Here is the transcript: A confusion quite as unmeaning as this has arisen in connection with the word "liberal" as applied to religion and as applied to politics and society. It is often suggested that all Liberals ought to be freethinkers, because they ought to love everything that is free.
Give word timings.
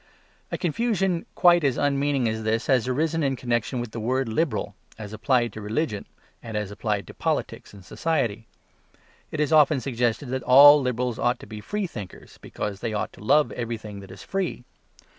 A 0.51 0.57
confusion 0.57 1.27
quite 1.35 1.63
as 1.63 1.77
unmeaning 1.77 2.27
as 2.27 2.41
this 2.41 2.65
has 2.65 2.87
arisen 2.87 3.21
in 3.21 3.35
connection 3.35 3.79
with 3.79 3.91
the 3.91 3.99
word 3.99 4.27
"liberal" 4.27 4.73
as 4.97 5.13
applied 5.13 5.53
to 5.53 5.61
religion 5.61 6.07
and 6.41 6.57
as 6.57 6.71
applied 6.71 7.05
to 7.05 7.13
politics 7.13 7.71
and 7.71 7.85
society. 7.85 8.47
It 9.29 9.39
is 9.39 9.53
often 9.53 9.79
suggested 9.79 10.29
that 10.29 10.41
all 10.41 10.81
Liberals 10.81 11.19
ought 11.19 11.39
to 11.41 11.45
be 11.45 11.61
freethinkers, 11.61 12.39
because 12.41 12.79
they 12.79 12.93
ought 12.93 13.13
to 13.13 13.23
love 13.23 13.51
everything 13.51 13.99
that 13.99 14.09
is 14.09 14.23
free. 14.23 14.63